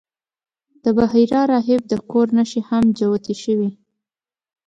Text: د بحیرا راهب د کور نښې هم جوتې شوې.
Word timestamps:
د 0.83 0.85
بحیرا 0.97 1.41
راهب 1.51 1.81
د 1.87 1.93
کور 2.11 2.27
نښې 2.37 2.61
هم 2.69 2.83
جوتې 2.97 3.35
شوې. 3.43 3.69